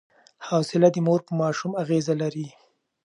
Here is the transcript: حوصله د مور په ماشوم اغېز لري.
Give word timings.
حوصله 0.47 0.89
د 0.95 0.97
مور 1.05 1.19
په 1.27 1.33
ماشوم 1.41 1.71
اغېز 1.83 2.05
لري. 2.21 2.47